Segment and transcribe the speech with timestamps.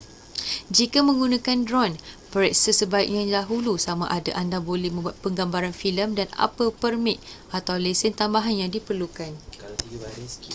[0.77, 1.91] jika menggunakan dron
[2.33, 7.17] periksa sebaiknya dahulu samada anda boleh membuat penggambaran filem dan apa permit
[7.57, 9.29] atau lesen tambahan yang diperlukan